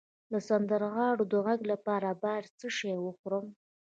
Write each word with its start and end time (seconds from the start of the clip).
د 0.31 0.33
سندرغاړو 0.47 1.23
د 1.31 1.33
غږ 1.45 1.59
لپاره 1.71 2.09
باید 2.23 2.45
څه 2.59 2.67
شی 2.77 2.93
وخورم؟ 3.05 3.45